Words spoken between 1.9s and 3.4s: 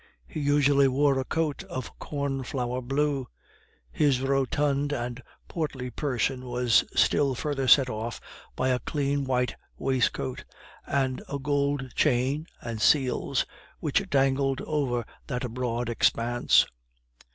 corn flower blue;